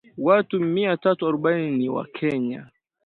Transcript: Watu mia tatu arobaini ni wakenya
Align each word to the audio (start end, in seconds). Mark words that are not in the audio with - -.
Watu 0.17 0.59
mia 0.59 0.97
tatu 0.97 1.27
arobaini 1.27 1.77
ni 1.77 1.89
wakenya 1.89 2.67